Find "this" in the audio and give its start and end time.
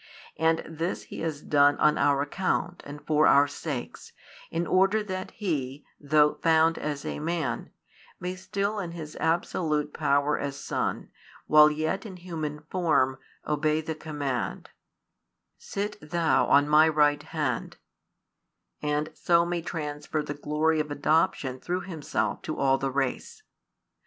0.67-1.03